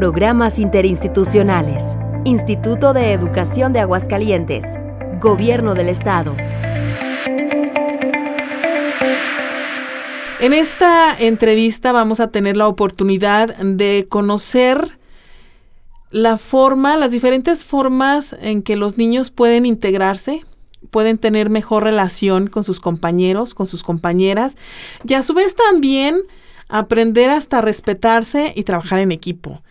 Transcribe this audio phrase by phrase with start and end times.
[0.00, 1.98] Programas interinstitucionales.
[2.24, 4.64] Instituto de Educación de Aguascalientes.
[5.20, 6.34] Gobierno del Estado.
[10.40, 14.98] En esta entrevista vamos a tener la oportunidad de conocer
[16.10, 20.46] la forma, las diferentes formas en que los niños pueden integrarse,
[20.90, 24.56] pueden tener mejor relación con sus compañeros, con sus compañeras
[25.06, 26.22] y a su vez también
[26.70, 29.62] aprender hasta respetarse y trabajar en equipo.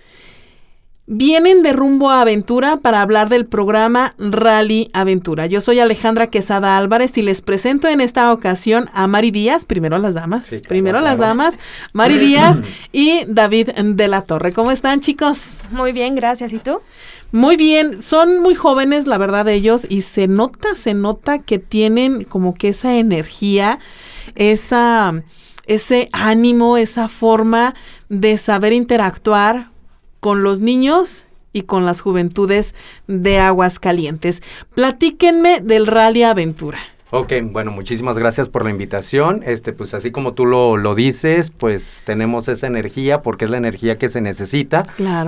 [1.12, 5.48] Vienen de rumbo a aventura para hablar del programa Rally Aventura.
[5.48, 9.98] Yo soy Alejandra Quesada Álvarez y les presento en esta ocasión a Mari Díaz, primero
[9.98, 11.60] las damas, primero las damas,
[11.94, 14.54] Mari Díaz y David de la Torre.
[14.54, 15.64] ¿Cómo están chicos?
[15.72, 16.54] Muy bien, gracias.
[16.54, 16.80] ¿Y tú?
[17.32, 22.24] Muy bien, son muy jóvenes, la verdad, ellos, y se nota, se nota que tienen
[22.24, 23.80] como que esa energía,
[24.36, 25.24] esa,
[25.66, 27.74] ese ánimo, esa forma
[28.10, 29.70] de saber interactuar
[30.20, 32.76] con los niños y con las juventudes
[33.08, 34.42] de Aguascalientes.
[34.76, 36.80] Platíquenme del Rally Aventura.
[37.12, 39.42] Ok, bueno, muchísimas gracias por la invitación.
[39.44, 43.58] Este, pues así como tú lo, lo dices, pues tenemos esa energía porque es la
[43.58, 44.86] energía que se necesita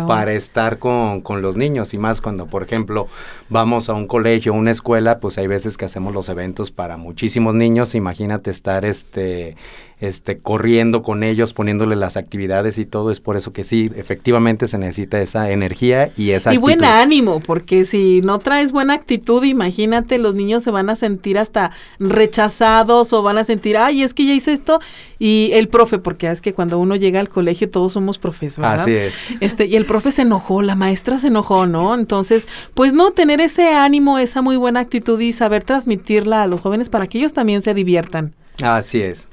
[0.07, 3.07] para estar con, con, los niños y más cuando, por ejemplo,
[3.49, 7.55] vamos a un colegio, una escuela, pues hay veces que hacemos los eventos para muchísimos
[7.55, 7.95] niños.
[7.95, 9.55] Imagínate estar este
[10.01, 13.11] este, corriendo con ellos, poniéndole las actividades y todo.
[13.11, 17.39] Es por eso que sí, efectivamente se necesita esa energía y esa Y buen ánimo,
[17.39, 23.13] porque si no traes buena actitud, imagínate, los niños se van a sentir hasta rechazados
[23.13, 24.81] o van a sentir, ay, es que ya hice esto.
[25.19, 28.79] Y el profe, porque es que cuando uno llega al colegio todos somos profes, ¿verdad?
[28.79, 29.13] Así es.
[29.39, 31.93] Este, y el profe se enojó, la maestra se enojó, ¿no?
[31.93, 36.59] Entonces, pues no, tener ese ánimo, esa muy buena actitud y saber transmitirla a los
[36.61, 38.33] jóvenes para que ellos también se diviertan.
[38.63, 39.27] Así es.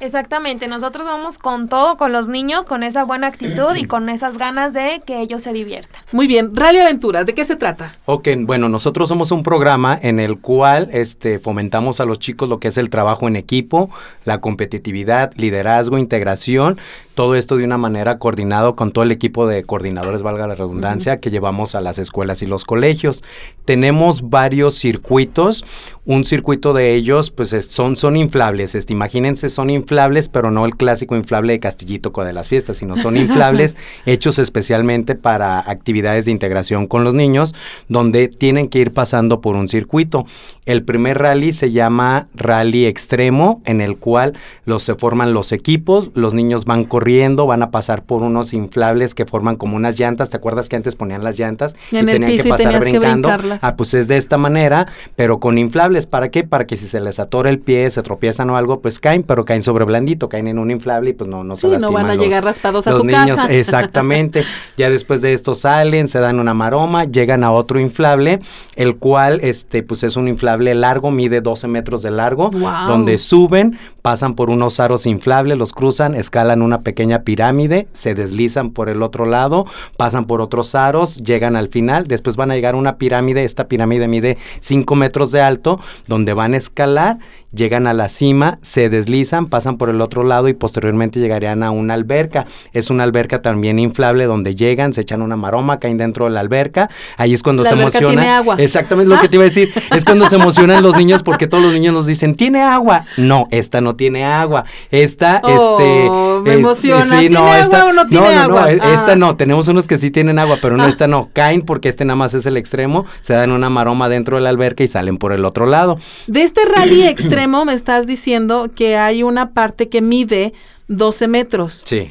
[0.00, 4.38] Exactamente, nosotros vamos con todo, con los niños, con esa buena actitud y con esas
[4.38, 6.00] ganas de que ellos se diviertan.
[6.12, 7.92] Muy bien, Rally Aventuras, ¿de qué se trata?
[8.06, 12.60] Ok, bueno, nosotros somos un programa en el cual este, fomentamos a los chicos lo
[12.60, 13.90] que es el trabajo en equipo,
[14.24, 16.78] la competitividad, liderazgo, integración,
[17.20, 21.20] todo esto de una manera coordinado con todo el equipo de coordinadores, valga la redundancia,
[21.20, 23.22] que llevamos a las escuelas y los colegios.
[23.66, 25.62] Tenemos varios circuitos,
[26.06, 30.76] un circuito de ellos pues son, son inflables, este, imagínense, son inflables, pero no el
[30.76, 33.76] clásico inflable de Castillito de las fiestas, sino son inflables
[34.06, 37.54] hechos especialmente para actividades de integración con los niños,
[37.90, 40.24] donde tienen que ir pasando por un circuito.
[40.64, 44.32] El primer rally se llama rally extremo, en el cual
[44.64, 47.09] los, se forman los equipos, los niños van corriendo
[47.46, 50.30] van a pasar por unos inflables que forman como unas llantas.
[50.30, 53.28] ¿Te acuerdas que antes ponían las llantas y, tenían que pasar brincando?
[53.60, 56.06] ah, pues es de esta manera, pero con inflables.
[56.06, 56.44] ¿Para qué?
[56.44, 59.44] Para que si se les atora el pie, se tropiezan o algo, pues caen, pero
[59.44, 61.92] caen sobre blandito, caen en un inflable y pues no, no se lastiman.
[61.92, 63.40] no van a llegar raspados a los su niños.
[63.48, 64.44] Exactamente.
[64.76, 68.40] ya después de esto salen, se dan una maroma, llegan a otro inflable,
[68.76, 72.50] el cual, este, pues es un inflable largo, mide 12 metros de largo,
[72.86, 76.89] donde suben, pasan por unos aros inflables, los cruzan, escalan una pequeña
[77.24, 82.36] pirámide, se deslizan por el otro lado, pasan por otros aros, llegan al final, después
[82.36, 86.54] van a llegar a una pirámide, esta pirámide mide 5 metros de alto, donde van
[86.54, 87.18] a escalar,
[87.52, 91.70] llegan a la cima, se deslizan, pasan por el otro lado y posteriormente llegarían a
[91.70, 92.46] una alberca.
[92.72, 96.40] Es una alberca también inflable donde llegan, se echan una maroma, caen dentro de la
[96.40, 98.08] alberca, ahí es cuando la se emociona.
[98.08, 98.56] Tiene agua.
[98.58, 101.62] Exactamente lo que te iba a decir, es cuando se emocionan los niños porque todos
[101.62, 104.64] los niños nos dicen, "Tiene agua." No, esta no tiene agua.
[104.90, 107.20] Esta oh, este me emociona.
[107.20, 108.60] ¿Tiene agua o no tiene no, agua?
[108.62, 111.30] No, e, esta no, tenemos unos que sí tienen agua, pero no, esta no.
[111.32, 114.48] Caen porque este nada más es el extremo, se dan una maroma dentro de la
[114.48, 115.98] alberca y salen por el otro lado.
[116.26, 120.52] De este rally extremo me estás diciendo que hay una parte que mide
[120.88, 121.82] 12 metros.
[121.84, 122.10] Sí.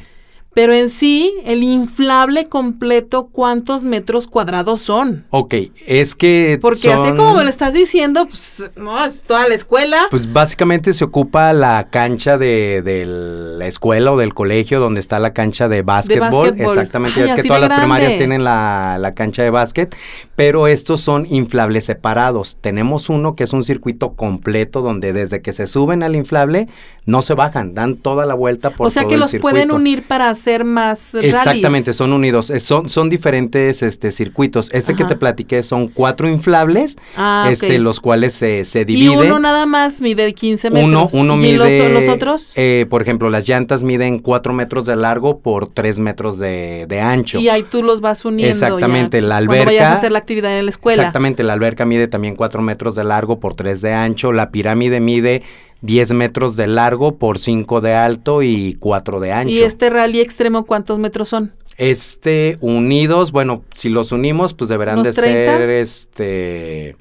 [0.60, 5.24] Pero en sí, el inflable completo, ¿cuántos metros cuadrados son?
[5.30, 5.54] Ok,
[5.86, 6.58] es que.
[6.60, 10.02] Porque son- así como me lo estás diciendo, pues no, es toda la escuela.
[10.10, 15.18] Pues básicamente se ocupa la cancha de, de la escuela o del colegio donde está
[15.18, 16.28] la cancha de básquetbol.
[16.30, 16.60] básquetbol.
[16.68, 19.96] Exactamente, Ay, es que todas las primarias tienen la, la cancha de básquet,
[20.36, 22.58] pero estos son inflables separados.
[22.60, 26.68] Tenemos uno que es un circuito completo donde desde que se suben al inflable
[27.06, 29.62] no se bajan, dan toda la vuelta por o sea todo que el los pueden
[29.62, 29.76] circuito.
[29.76, 31.34] unir para hacer más rallies.
[31.34, 34.68] Exactamente, son unidos, es- son, son diferentes este, circuitos.
[34.72, 35.08] Este que Ajá.
[35.10, 39.18] te platiqué son cuatro inflables, Ah, este, los cuales se, se Y dividen.
[39.18, 41.14] uno nada más mide 15 Uno, metros.
[41.14, 41.88] uno ¿Y mide.
[41.90, 42.52] los, los otros?
[42.56, 47.00] eh, por ejemplo, las llantas miden 4 metros de largo por 3 metros de, de
[47.00, 47.38] ancho.
[47.38, 48.40] y ahí tú los vas uniendo.
[48.58, 51.02] ya, Exactamente, la Cuando vayas a alberca- hacer la actividad en la escuela.
[51.02, 54.32] Exactamente, la alberca mide también 4 metros de largo por 3 de ancho.
[54.32, 55.42] La pirámide mide
[55.82, 59.52] 10 metros de largo por 5 de alto y 4 de ancho.
[59.52, 61.52] ¿Y este rally extremo cuántos metros son?
[61.76, 65.56] Este, unidos, bueno, si los unimos, pues deberán ¿Unos de 30?
[65.56, 66.96] ser, este...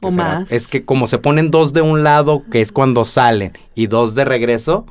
[0.00, 0.24] ¿qué O será?
[0.38, 0.52] más.
[0.52, 4.14] Es que como se ponen dos de un lado, que es cuando salen, y dos
[4.14, 4.86] de regreso,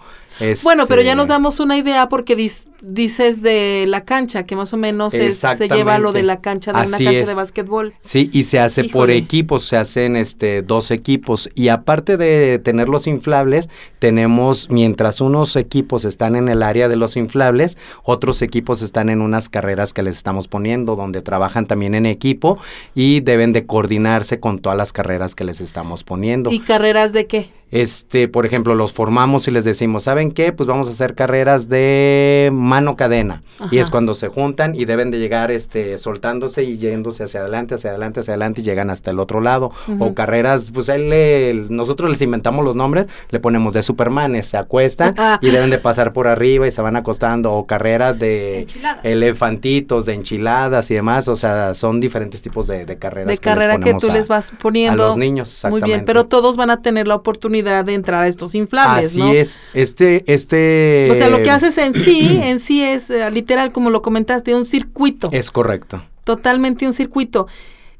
[0.64, 2.36] Bueno, pero ya este, nos damos una idea porque
[2.82, 6.72] dices de la cancha, que más o menos es- se lleva lo de la cancha
[6.72, 7.28] de una Así cancha es.
[7.30, 7.94] de básquetbol.
[8.02, 12.90] Sí, y se hace por equipos, se hacen este dos equipos y aparte de tener
[12.90, 18.82] los inflables, tenemos mientras unos equipos están en el área de los inflables, otros equipos
[18.82, 22.60] están en unas carreras que les estamos poniendo donde trabajan también en equipo
[22.94, 26.52] y deben de coordinarse con todas las carreras que les estamos poniendo.
[26.52, 27.50] ¿Y carreras de qué?
[27.76, 30.54] Este, por ejemplo, los formamos y les decimos, ¿saben qué?
[30.54, 33.44] Pues vamos a hacer carreras de mano cadena.
[33.70, 37.76] Y es cuando se juntan y deben de llegar este soltándose y yéndose hacia adelante,
[37.76, 39.72] hacia adelante, hacia adelante y llegan hasta el otro lado.
[40.00, 44.56] O carreras, pues él le- nosotros les inventamos los nombres, le ponemos de Supermanes, se
[44.58, 47.52] acuestan y deben de pasar por arriba y se van acostando.
[47.54, 49.04] O carreras de Enchiladas.
[49.04, 51.28] elefantitos, de enchiladas y demás.
[51.28, 53.28] O sea, son diferentes tipos de, de carreras.
[53.28, 55.04] De les carrera que ponemos tú a- les vas poniendo.
[55.04, 55.86] A los niños, Muy exactamente.
[55.88, 59.34] bien, pero todos van a tener la oportunidad de entrar a estos inflables, Así ¿no?
[59.34, 59.60] es.
[59.74, 61.10] Este, este.
[61.12, 64.56] O sea, lo que haces en sí, en sí es eh, literal, como lo comentaste,
[64.56, 65.30] un circuito.
[65.32, 66.04] Es correcto.
[66.24, 67.48] Totalmente un circuito.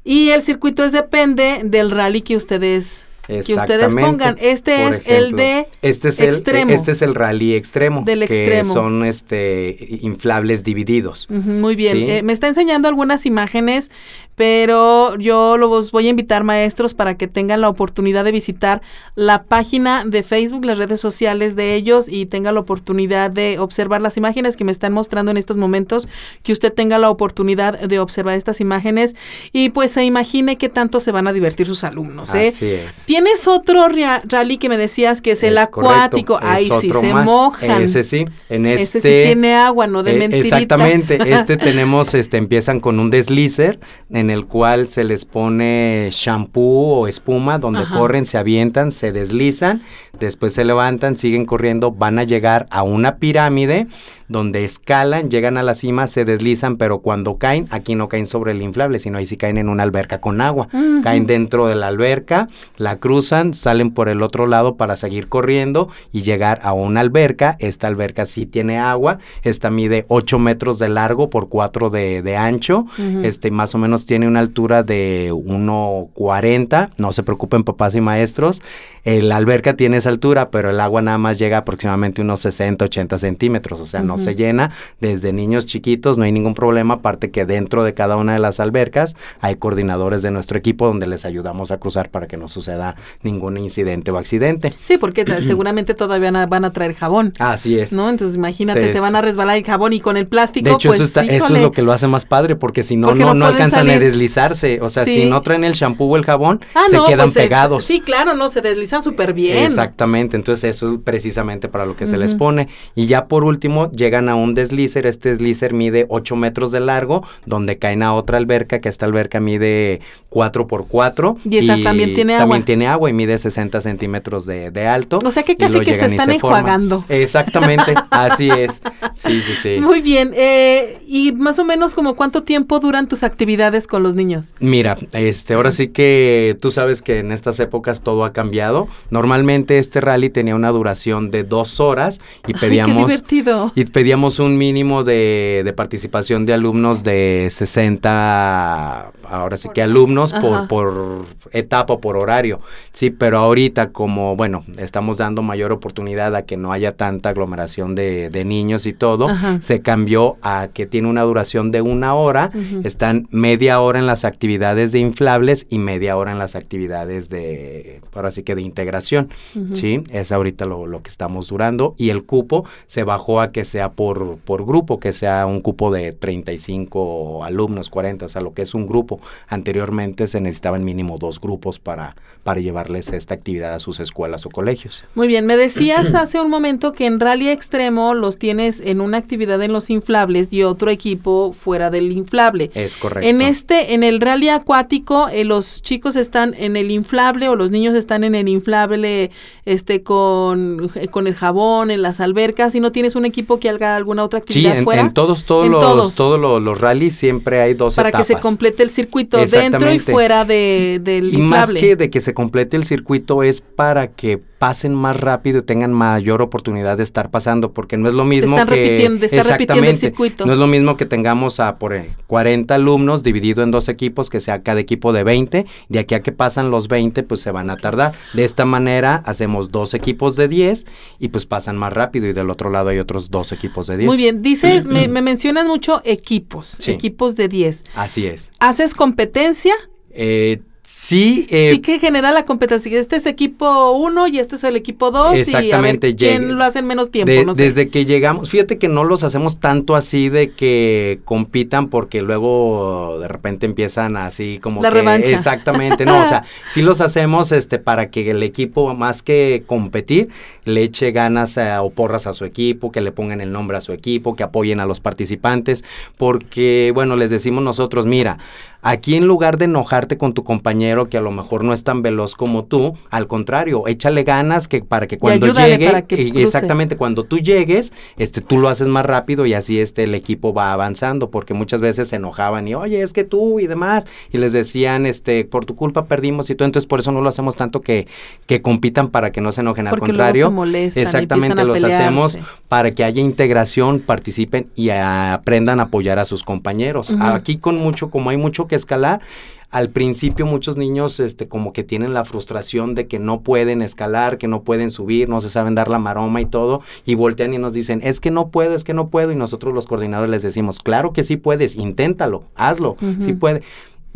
[0.04, 4.36] Y el circuito es depende del rally que ustedes que ustedes pongan.
[4.40, 6.72] Este Por es el de este es el, extremo.
[6.72, 8.02] Este es el rally extremo.
[8.04, 8.72] Del que extremo.
[8.72, 11.26] son este inflables divididos.
[11.28, 11.96] Muy bien.
[11.96, 12.10] Sí.
[12.10, 13.90] Eh, me está enseñando algunas imágenes,
[14.36, 18.82] pero yo los voy a invitar, maestros, para que tengan la oportunidad de visitar
[19.14, 24.02] la página de Facebook, las redes sociales de ellos y tengan la oportunidad de observar
[24.02, 26.06] las imágenes que me están mostrando en estos momentos,
[26.42, 29.16] que usted tenga la oportunidad de observar estas imágenes
[29.52, 32.34] y pues se imagine qué tanto se van a divertir sus alumnos.
[32.34, 32.48] ¿eh?
[32.48, 33.06] Así es.
[33.06, 36.38] Tienes otro rally que me decías que es el Es correcto, acuático.
[36.40, 37.24] es Ahí sí, se más.
[37.24, 37.82] mojan.
[37.82, 38.26] Ese sí.
[38.50, 38.98] En este.
[38.98, 40.60] Ese sí tiene agua, no de Eh, mentiritas.
[40.62, 43.80] Exactamente, este tenemos, este, empiezan con un deslizer
[44.10, 47.98] en el cual se les pone shampoo o espuma donde Ajá.
[47.98, 49.82] corren, se avientan, se deslizan,
[50.18, 53.86] después se levantan, siguen corriendo, van a llegar a una pirámide
[54.28, 58.52] donde escalan, llegan a la cima, se deslizan, pero cuando caen, aquí no caen sobre
[58.52, 60.68] el inflable, sino ahí sí caen en una alberca con agua.
[61.02, 65.88] Caen dentro de la alberca, la cruzan, salen por el otro lado para seguir corriendo
[66.12, 67.56] y llegar a una alberca.
[67.60, 72.36] Esta alberca sí tiene agua, esta mide 8 metros de largo por 4 de, de
[72.36, 72.86] ancho,
[73.22, 76.90] este más o menos tiene una altura de 1,40.
[76.98, 78.62] No se preocupen papás y maestros,
[79.04, 82.84] eh, la alberca tiene esa altura, pero el agua nada más llega aproximadamente unos 60,
[82.86, 87.30] 80 centímetros, o sea, no se llena desde niños chiquitos, no hay ningún problema, aparte
[87.30, 91.24] que dentro de cada una de las albercas hay coordinadores de nuestro equipo donde les
[91.24, 94.72] ayudamos a cruzar para que no suceda ningún incidente o accidente.
[94.80, 97.32] Sí, porque seguramente todavía van a traer jabón.
[97.38, 97.92] Así es.
[97.92, 98.08] ¿No?
[98.08, 100.88] Entonces imagínate, Sí, se van a resbalar el jabón y con el plástico, De hecho,
[100.88, 103.22] pues eso, está- eso es lo que lo hace más padre, porque si no, Porque
[103.24, 104.02] no, no alcanzan a salir.
[104.06, 104.80] Deslizarse.
[104.80, 105.12] O sea, Sí.
[105.14, 107.84] si no traen el shampoo o el jabón, Ah, se no, quedan pues es- pegados.
[107.84, 109.64] sí, claro, no, se deslizan súper bien.
[109.64, 112.68] Exactamente, entonces eso es precisamente para lo que se les pone.
[112.94, 117.24] Y ya por último llegan a un deslizer, este deslizer mide 8 metros de largo,
[117.44, 122.14] donde caen a otra alberca, que esta alberca mide 4 por 4 Y esas también
[122.14, 122.64] tiene También agua.
[122.64, 125.18] tiene agua y mide 60 centímetros de, de alto.
[125.24, 126.34] O sea que casi que se están forman.
[126.34, 127.04] enjuagando.
[127.08, 128.80] Exactamente, así es.
[129.14, 129.76] Sí, sí, sí.
[129.80, 130.32] Muy bien.
[130.34, 134.54] eh, y más o menos como cuánto tiempo duran tus actividades con los niños.
[134.60, 138.88] Mira, este, ahora sí que tú sabes que en estas épocas todo ha cambiado.
[139.10, 143.72] Normalmente este rally tenía una duración de dos horas y Ay, qué pedíamos divertido.
[143.74, 150.32] y pedíamos un mínimo de, de participación de alumnos de 60, ahora sí que alumnos
[150.32, 152.60] por, por etapa o por horario.
[152.92, 157.94] Sí, pero ahorita como, bueno, estamos dando mayor oportunidad a que no haya tanta aglomeración
[157.94, 159.58] de, de niños y todo, Ajá.
[159.60, 162.50] se cambió a que tiene una duración de una hora.
[162.84, 168.00] Están media hora en las actividades de inflables y media hora en las actividades de,
[168.12, 169.28] ahora sí que de integración.
[169.74, 171.94] Sí, es ahorita lo, lo que estamos durando.
[171.96, 175.92] Y el cupo se bajó a que sea por, por grupo, que sea un cupo
[175.92, 179.20] de 35 alumnos, 40, o sea, lo que es un grupo.
[179.46, 184.50] Anteriormente se necesitaban mínimo dos grupos para, para llevarles esta actividad a sus escuelas o
[184.50, 185.04] colegios.
[185.14, 189.18] Muy bien, me decías hace un momento que en rally extremo los tienes en una
[189.18, 192.70] actividad en los inflables y otro equipo fuera del inflable.
[192.74, 193.28] Es correcto.
[193.28, 197.70] En este, en el rally acuático, eh, los chicos están en el inflable o los
[197.70, 199.30] niños están en el inflable,
[199.64, 203.68] este, con, eh, con el jabón, en las albercas, y no tienes un equipo que
[203.68, 205.00] haga alguna otra Sí, actividad en, fuera.
[205.02, 206.14] en todos, todos En los, todos.
[206.16, 209.98] todos los, los rallies siempre hay dos para que se complete el circuito dentro y
[209.98, 211.80] fuera de, del Y más inflable.
[211.80, 215.92] que de que se complete el circuito es para que pasen más rápido y tengan
[215.92, 219.74] mayor oportunidad de estar pasando, porque no es lo mismo Están que repitiendo, está repitiendo
[219.74, 220.46] el exactamente, circuito.
[220.46, 224.30] no es lo mismo que tengamos a por eh, 40 alumnos dividido en dos equipos,
[224.30, 227.50] que sea cada equipo de 20, de aquí a que pasan los 20, pues se
[227.50, 228.12] van a tardar.
[228.32, 230.86] De esta manera hacemos dos equipos de 10
[231.18, 234.06] y pues pasan más rápido y del otro lado hay otros dos equipos de 10.
[234.08, 236.92] Muy bien, dices, me, me mencionas mucho equipos, Sí.
[236.92, 237.84] equipos de 10.
[237.94, 238.52] Así es.
[238.60, 239.74] ¿Haces competencia?
[240.10, 242.96] Eh, sí, eh, sí que genera la competencia.
[242.98, 245.34] Este es equipo 1 y este es el equipo 2.
[245.36, 247.32] Exactamente, Y a ver quién llegue- lo hace en menos tiempo.
[247.32, 247.64] De- no sé.
[247.64, 253.18] Desde que llegamos, fíjate que no los hacemos tanto así de que compitan porque luego
[253.20, 255.34] de repente empiezan así como La que revancha.
[255.34, 260.28] exactamente, no, o sea, sí los hacemos este para que el equipo más que competir
[260.64, 263.80] le eche ganas eh, o porras a su equipo, que le pongan el nombre a
[263.80, 265.84] su equipo, que apoyen a los participantes,
[266.16, 268.38] porque bueno, les decimos nosotros, mira,
[268.82, 270.44] Aquí en lugar de enojarte con tu
[270.76, 274.68] compañero que a lo mejor no es tan veloz como tú, al contrario, échale ganas
[274.68, 279.06] que para que cuando llegue, que exactamente cuando tú llegues, este tú lo haces más
[279.06, 283.00] rápido y así este el equipo va avanzando, porque muchas veces se enojaban y oye,
[283.02, 286.64] es que tú y demás y les decían, este, por tu culpa perdimos y tú
[286.64, 288.06] entonces por eso no lo hacemos tanto que
[288.46, 292.38] que compitan para que no se enojen, al Porque contrario, se molestan exactamente los hacemos
[292.68, 297.12] para que haya integración, participen y a- aprendan a apoyar a sus compañeros.
[297.20, 299.20] Aquí con mucho, como hay mucho que escalar,
[299.70, 304.38] al principio muchos niños este como que tienen la frustración de que no pueden escalar,
[304.38, 307.58] que no pueden subir, no se saben dar la maroma y todo, y voltean y
[307.58, 310.42] nos dicen, es que no puedo, es que no puedo, y nosotros los coordinadores les
[310.42, 313.62] decimos, claro que sí puedes, inténtalo, hazlo, sí puede.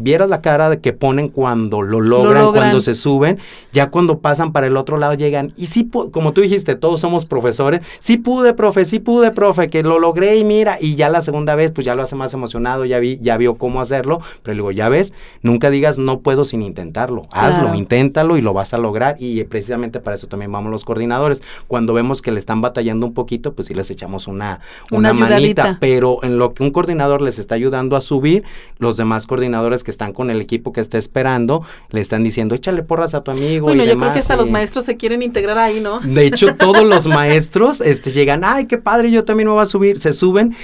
[0.02, 2.52] Vieras la cara de que ponen cuando lo logran, logran.
[2.64, 3.38] cuando se suben,
[3.72, 7.26] ya cuando pasan para el otro lado llegan, y sí, como tú dijiste, todos somos
[7.26, 11.22] profesores, sí pude, profe, sí pude, profe, que lo logré y mira, y ya la
[11.22, 14.54] segunda vez, pues ya lo hace más emocionado, ya vi, ya vio cómo hacerlo, pero
[14.54, 17.74] le digo, ya ves, nunca digas no puedo sin intentarlo, hazlo, Claro.
[17.76, 21.92] inténtalo y lo vas a lograr, y precisamente para eso también vamos los coordinadores, cuando
[21.94, 25.78] vemos que le están batallando un poquito, pues sí les echamos una, Una una, manita,
[25.80, 28.44] pero en lo que un coordinador les está ayudando a subir,
[28.78, 32.82] los demás coordinadores que están con el equipo que está esperando, le están diciendo, échale
[32.82, 33.66] porras a tu amigo.
[33.66, 36.00] Bueno, y yo creo demás", que hasta los maestros se quieren integrar ahí, ¿no?
[36.00, 39.66] De hecho, todos los maestros este, llegan, ay, qué padre, yo también me voy a
[39.66, 40.54] subir, se suben.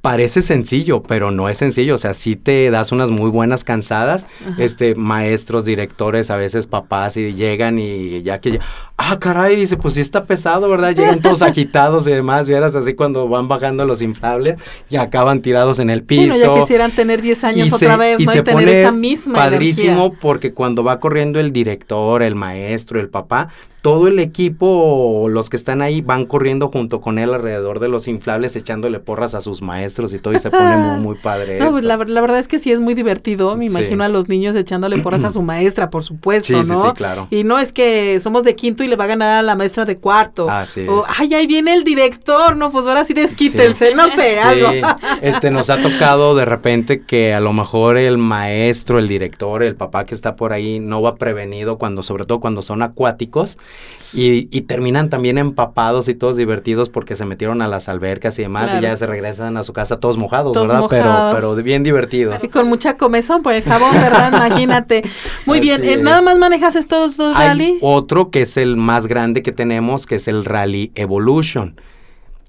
[0.00, 1.94] Parece sencillo, pero no es sencillo.
[1.94, 4.26] O sea, sí te das unas muy buenas cansadas.
[4.56, 8.60] Este, maestros, directores, a veces papás, y llegan y ya que ya,
[9.00, 10.94] ah, caray, dice, pues sí está pesado, ¿verdad?
[10.94, 14.56] Llegan todos agitados y demás, vieras así cuando van bajando los inflables
[14.90, 16.36] y acaban tirados en el Sí, piso.
[16.36, 18.32] no, ya quisieran tener 10 años Y otra se- vez, y ¿no?
[18.32, 20.18] se Y tener pone esa misma padrísimo energía.
[20.20, 23.48] porque cuando va corriendo el director, el maestro, el papá,
[23.80, 28.08] todo el equipo, los que están ahí, van corriendo junto con él alrededor de los
[28.08, 31.58] inflables, echándole porras a sus maestros y todo, y se pone muy, muy padre.
[31.60, 33.56] No, pues la, ver- la verdad es que sí es muy divertido.
[33.56, 33.72] Me Sí.
[33.76, 36.82] imagino a los niños echándole porras a su maestra, por supuesto, Sí, sí, ¿no?
[36.82, 37.28] sí, claro.
[37.30, 39.84] Y no es que somos de quinto y le va a ganar a la maestra
[39.84, 40.50] de cuarto.
[40.50, 41.06] Así O, es.
[41.18, 44.70] ay, ahí viene el director, no, pues ahora sí desquítense, no sé, Sí, algo.
[45.22, 49.76] este nos ha tocado de repente que a lo mejor el maestro, el director, el
[49.76, 53.56] papá que está por ahí no va prevenido cuando, sobre todo cuando son acuáticos
[54.14, 58.42] y, y terminan también empapados y todos divertidos porque se metieron a las albercas y
[58.42, 58.78] demás Claro.
[58.78, 60.80] y ya se regresan a su casa todos mojados, Todos ¿verdad?
[60.82, 61.34] mojados.
[61.36, 62.42] Pero, pero bien divertidos.
[62.42, 64.32] Y con mucha comezón por el jabón, ¿verdad?
[64.32, 65.02] Imagínate.
[65.44, 65.98] Muy bien, eh.
[65.98, 67.78] ¿nada más manejas estos dos Hay rally?
[67.82, 71.80] otro que es el más grande que tenemos, que es el Rally Evolution.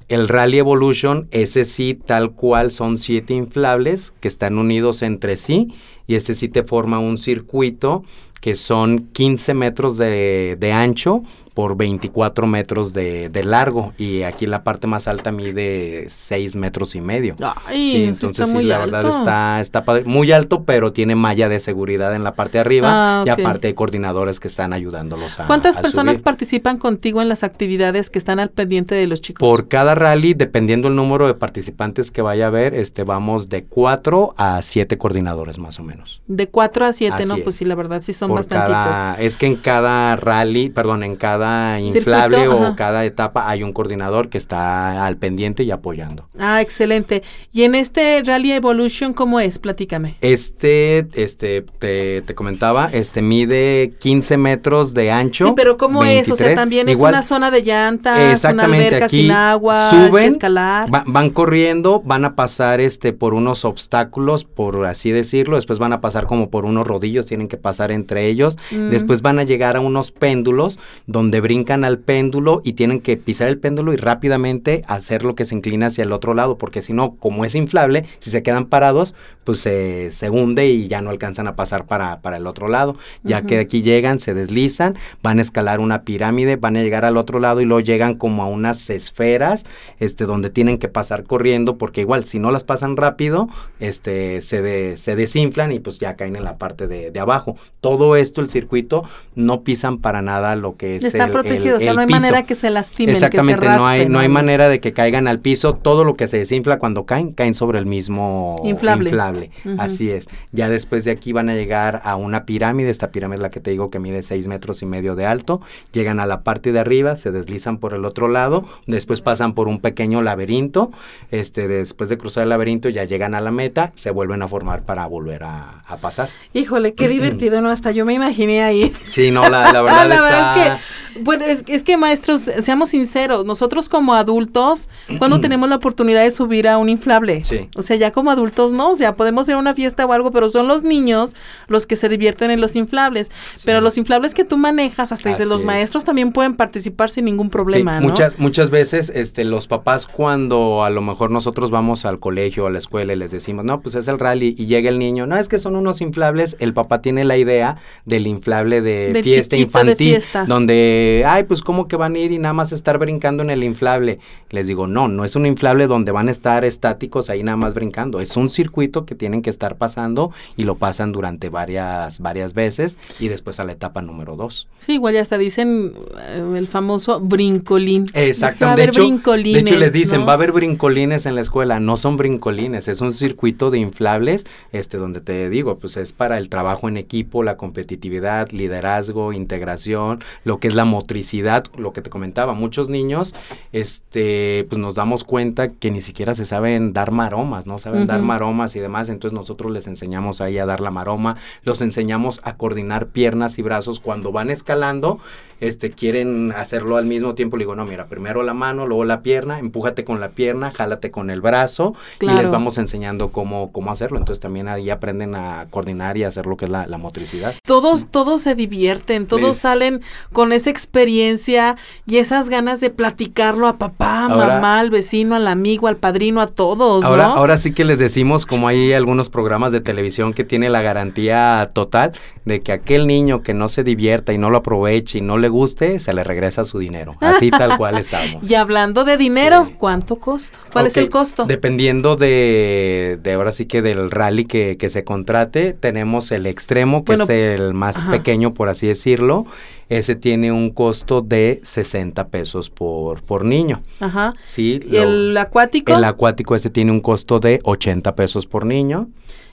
[0.08, 5.74] El Rally Evolution, ese sí, tal cual, son siete inflables que están unidos entre sí
[6.08, 8.04] y este sí te forma un circuito
[8.42, 14.46] que son 15 metros de, de ancho por 24 metros de, de largo y aquí
[14.46, 17.36] la parte más alta mide 6 metros y medio.
[17.66, 18.92] Ay, Sí, entonces está sí, muy la alto.
[18.96, 20.06] verdad está, está padre.
[20.06, 23.40] muy alto, pero tiene malla de seguridad en la parte de arriba Ah, y ok.
[23.40, 26.24] aparte hay coordinadores que están ayudándolos a ¿Cuántas a personas subir.
[26.24, 29.46] participan contigo en las actividades que están al pendiente de los chicos?
[29.48, 33.66] Por cada rally, dependiendo el número de participantes que vaya a haber, este vamos de
[33.66, 36.22] 4 a 7 coordinadores más o menos.
[36.28, 37.34] De 4 a 7, ¿no?
[37.34, 37.60] Así Pues es.
[37.60, 38.74] sí, la verdad sí son Por bastantitos.
[38.84, 42.76] cada- es que en cada rally, perdón, en cada inflable Circuito, o ajá.
[42.76, 46.30] cada etapa hay un coordinador que está al pendiente y apoyando.
[46.40, 47.24] Ah, excelente.
[47.52, 49.60] Y en este Rally Evolution, ¿cómo es?
[49.60, 50.16] Platícame.
[50.22, 55.48] Este, este, te, te comentaba, este mide 15 metros de ancho.
[55.48, 56.30] Sí, pero ¿cómo es?
[56.32, 59.32] O sea, 23, también es igual- una zona de llantas, una Exactamente, alberca aquí sin
[59.32, 60.94] agua, hay que suben, escalar.
[60.94, 65.94] va- van corriendo, van a pasar este por unos obstáculos, por así decirlo, después van
[65.94, 68.58] a pasar como por unos rodillos, tienen que pasar entre entre ellos.
[68.72, 68.90] Mm.
[68.90, 73.48] Después van a llegar a unos péndulos donde brincan al péndulo y tienen que pisar
[73.48, 76.94] el péndulo y rápidamente hacer lo que se inclina hacia el otro lado, porque si
[76.94, 81.10] no, como es inflable, si se quedan parados, pues se, se hunde y ya no
[81.10, 82.96] alcanzan a pasar para, para el otro lado.
[83.24, 87.18] Ya que aquí llegan, se deslizan, van a escalar una pirámide, van a llegar al
[87.18, 89.66] otro lado y luego llegan como a unas esferas,
[90.00, 93.50] este, donde tienen que pasar corriendo, porque igual si no las pasan rápido,
[93.80, 97.56] este, se, de- se desinflan y pues ya caen en la parte de, de abajo.
[97.82, 99.04] Todo esto, el circuito,
[99.36, 102.02] no pisan para nada lo que es Está el- protegido, el- o sea, el no
[102.02, 102.20] hay piso.
[102.20, 104.34] manera que se lastimen, Exactamente, que se no hay, raspen, no hay ¿no?
[104.34, 105.74] manera de que caigan al piso.
[105.76, 109.10] Todo lo que se desinfla cuando caen, caen sobre el mismo Inflable.
[109.10, 109.52] inflable.
[109.78, 110.28] Así es.
[110.52, 112.90] Ya después de aquí van a llegar a una pirámide.
[112.90, 115.62] Esta pirámide es la que te digo que mide 6 metros y medio de alto.
[115.92, 118.66] Llegan a la parte de arriba, se deslizan por el otro lado.
[118.88, 120.92] Después pasan por un pequeño laberinto.
[121.32, 124.84] Este, después de cruzar el laberinto, ya llegan a la meta, se vuelven a formar
[124.84, 126.30] para volver a, a pasar.
[126.54, 127.70] Híjole, qué divertido, ¿no?
[127.70, 128.94] Hasta yo me imaginé ahí.
[129.10, 130.24] Sí, no, la, la verdad, la está...
[130.30, 130.80] verdad es que,
[131.22, 136.32] bueno, es, es que maestros, seamos sinceros, nosotros como adultos, cuando tenemos la oportunidad de
[136.32, 137.44] subir a un inflable?
[137.46, 137.70] Sí.
[137.76, 140.32] O sea, ya como adultos no, o sea, podemos ir a una fiesta o algo,
[140.32, 141.36] pero son los niños
[141.68, 143.32] los que se divierten en los inflables.
[143.66, 145.66] Pero los inflables que tú manejas, hasta dices, Así los es.
[145.66, 148.10] maestros también pueden participar sin ningún problema, Sí, ¿no?
[148.10, 152.68] muchas, muchas veces este, los papás cuando a lo mejor nosotros vamos al colegio o
[152.68, 155.26] a la escuela y les decimos, no, pues es el rally y llega el niño,
[155.26, 159.24] no, es que son unos inflables, el papá tiene la idea del inflable de Del
[159.24, 160.46] fiesta chiquito de infantil, fiesta.
[160.48, 163.64] donde, ay, pues cómo que van a ir y nada más estar brincando en el
[163.64, 164.20] inflable.
[164.50, 167.74] Les digo, no, no es un inflable donde van a estar estáticos ahí nada más
[167.74, 172.54] brincando, es un circuito que tienen que estar pasando y lo pasan durante varias, varias
[172.54, 174.68] veces y después a la etapa número dos.
[174.80, 178.06] Sí, igual ya hasta dicen eh, el famoso brincolín.
[178.14, 178.76] Es que va a Exactamente.
[178.76, 180.26] De haber hecho, brincolines, de hecho, les dicen, ¿no?
[180.26, 181.80] va a haber brincolines en la escuela.
[181.80, 186.38] No son brincolines, es un circuito de inflables, este, donde te digo, pues es para
[186.38, 192.02] el trabajo en equipo, la competitividad, liderazgo, integración, lo que es la motricidad, lo que
[192.02, 192.54] te comentaba.
[192.54, 193.34] Muchos niños,
[193.72, 198.22] este, pues nos damos cuenta que ni siquiera se saben dar maromas, no saben dar
[198.22, 199.10] maromas y demás.
[199.10, 203.62] Entonces nosotros les enseñamos ahí a dar la maroma, los enseñamos a coordinar piernas y
[203.62, 205.20] brazos cuando van escalando
[205.62, 209.22] este, quieren hacerlo al mismo tiempo, le digo, no, mira, primero la mano, luego la
[209.22, 213.92] pierna, empújate con la pierna, jálate con el brazo y les vamos enseñando cómo, cómo
[213.92, 214.18] hacerlo.
[214.20, 217.54] Entonces también ahí aprenden a coordinar y hacer lo que es la, la motricidad.
[217.66, 223.68] Todos, todos se divierten, todos Les- salen con esa experiencia y esas ganas de platicarlo
[223.68, 227.34] a papá, Ahora- mamá, al vecino, al amigo, al padrino, a todos, Ahora, ¿no?
[227.36, 231.70] ahora sí que les decimos, como hay algunos programas de televisión que tiene la garantía
[231.74, 232.14] total
[232.46, 235.50] de que aquel niño que no se divierta y no lo aproveche y no le
[235.50, 237.16] guste, se le regresa su dinero.
[237.20, 238.50] Así tal cual estamos.
[238.50, 239.76] Y hablando de dinero, Sí.
[239.78, 240.58] ¿cuánto costo?
[240.72, 241.46] ¿Cuál es el costo?
[241.46, 247.04] Dependiendo de, de ahora sí que del rally que, que se contrate, tenemos el extremo,
[247.04, 248.12] que Bueno, es el más ajá.
[248.12, 249.46] pequeño, por así decirlo.
[249.90, 253.82] Ese tiene un costo de 60 pesos por, por niño.
[254.00, 254.34] Ajá.
[254.44, 255.94] Sí, ¿Y el acuático?
[255.94, 259.10] el acuático ese tiene un costo de 80 pesos por niño.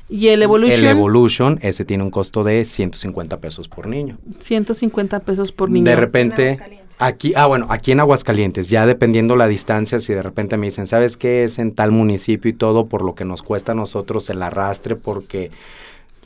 [0.09, 0.79] ¿Y el Evolution?
[0.79, 4.19] El Evolution, ese tiene un costo de 150 pesos por niño.
[4.39, 5.85] 150 pesos por niño.
[5.85, 6.59] De repente,
[6.99, 10.87] aquí, ah, bueno, aquí en Aguascalientes, ya dependiendo la distancia, si de repente me dicen,
[10.87, 14.31] ¿sabes qué es en tal municipio y todo por lo que nos cuesta a nosotros
[14.31, 14.95] el arrastre?
[14.95, 15.51] Porque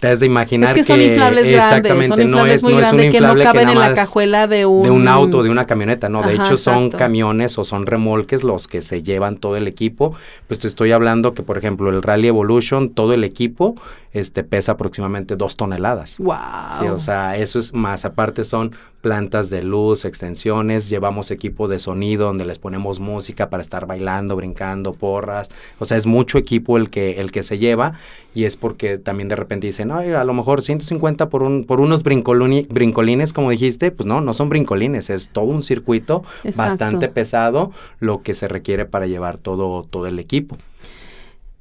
[0.00, 2.72] te has de imaginar es que son inflables grandes, exactamente son no inflables es, muy
[2.72, 4.82] no grandes que no caben nada en la cajuela de un...
[4.82, 6.96] de un auto, de una camioneta, no, de Ajá, hecho son exacto.
[6.96, 10.14] camiones o son remolques los que se llevan todo el equipo.
[10.48, 13.76] Pues te estoy hablando que, por ejemplo, el Rally Evolution, todo el equipo
[14.12, 16.18] este pesa aproximadamente dos toneladas.
[16.18, 16.36] Wow.
[16.80, 18.04] Sí, o sea, eso es más.
[18.04, 23.62] Aparte son plantas de luz, extensiones, llevamos equipo de sonido donde les ponemos música para
[23.62, 25.50] estar bailando, brincando, porras.
[25.78, 27.94] O sea, es mucho equipo el que, el que se lleva
[28.34, 31.80] y es porque también de repente dicen, "Ay, a lo mejor 150 por, un, por
[31.80, 36.70] unos brincolines, como dijiste, pues no, no son brincolines, es todo un circuito Exacto.
[36.70, 40.56] bastante pesado lo que se requiere para llevar todo, todo el equipo.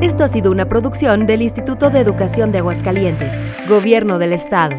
[0.00, 3.34] Esto ha sido una producción del Instituto de Educación de Aguascalientes,
[3.68, 4.74] Gobierno del Estado.